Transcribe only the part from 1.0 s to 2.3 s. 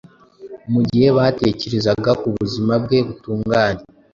batekerezaga ku